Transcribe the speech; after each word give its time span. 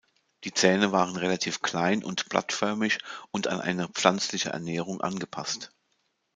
Die 0.45 0.51
Zähne 0.51 0.91
waren 0.91 1.15
relativ 1.15 1.61
klein 1.61 2.03
und 2.03 2.27
blattförmig 2.27 2.97
und 3.29 3.45
an 3.45 3.61
eine 3.61 3.87
pflanzliche 3.87 4.49
Ernährung 4.49 4.99
angepasst. 4.99 5.75